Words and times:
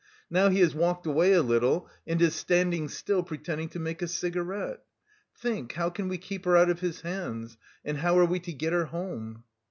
Now 0.31 0.49
he 0.49 0.61
has 0.61 0.73
walked 0.73 1.05
away 1.05 1.33
a 1.33 1.43
little, 1.43 1.87
and 2.07 2.19
is 2.23 2.33
standing 2.33 2.89
still, 2.89 3.21
pretending 3.21 3.69
to 3.69 3.79
make 3.79 4.01
a 4.01 4.07
cigarette.... 4.07 4.79
Think 5.37 5.73
how 5.73 5.91
can 5.91 6.07
we 6.07 6.17
keep 6.17 6.45
her 6.45 6.57
out 6.57 6.71
of 6.71 6.79
his 6.79 7.01
hands, 7.01 7.55
and 7.85 7.97
how 7.99 8.17
are 8.17 8.25
we 8.25 8.39
to 8.39 8.51
get 8.53 8.73
her 8.73 8.85
home?" 8.85 9.43